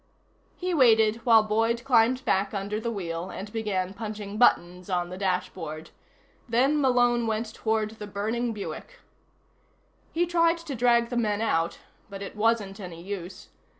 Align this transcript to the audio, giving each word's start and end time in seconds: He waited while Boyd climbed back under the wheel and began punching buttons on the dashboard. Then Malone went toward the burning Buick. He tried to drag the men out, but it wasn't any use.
He 0.57 0.73
waited 0.73 1.17
while 1.27 1.43
Boyd 1.43 1.83
climbed 1.83 2.25
back 2.25 2.55
under 2.55 2.79
the 2.79 2.89
wheel 2.89 3.29
and 3.29 3.53
began 3.53 3.93
punching 3.93 4.39
buttons 4.39 4.89
on 4.89 5.09
the 5.09 5.17
dashboard. 5.19 5.91
Then 6.49 6.81
Malone 6.81 7.27
went 7.27 7.53
toward 7.53 7.91
the 7.91 8.07
burning 8.07 8.51
Buick. 8.51 8.97
He 10.11 10.25
tried 10.25 10.57
to 10.57 10.73
drag 10.73 11.09
the 11.09 11.17
men 11.17 11.39
out, 11.39 11.77
but 12.09 12.23
it 12.23 12.35
wasn't 12.35 12.79
any 12.79 12.99
use. 12.99 13.49